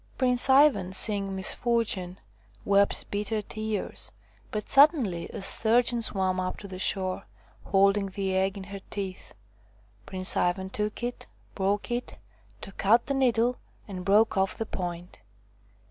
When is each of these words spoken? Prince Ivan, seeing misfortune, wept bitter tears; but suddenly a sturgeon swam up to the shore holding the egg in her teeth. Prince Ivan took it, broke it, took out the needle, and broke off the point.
Prince 0.17 0.49
Ivan, 0.49 0.93
seeing 0.93 1.35
misfortune, 1.35 2.19
wept 2.65 3.11
bitter 3.11 3.39
tears; 3.39 4.11
but 4.49 4.67
suddenly 4.67 5.27
a 5.27 5.43
sturgeon 5.43 6.01
swam 6.01 6.39
up 6.39 6.57
to 6.57 6.67
the 6.67 6.79
shore 6.79 7.27
holding 7.65 8.07
the 8.07 8.35
egg 8.35 8.57
in 8.57 8.63
her 8.63 8.79
teeth. 8.89 9.35
Prince 10.07 10.35
Ivan 10.35 10.71
took 10.71 11.03
it, 11.03 11.27
broke 11.53 11.91
it, 11.91 12.17
took 12.61 12.83
out 12.83 13.05
the 13.05 13.13
needle, 13.13 13.57
and 13.87 14.03
broke 14.03 14.35
off 14.37 14.57
the 14.57 14.65
point. 14.65 15.19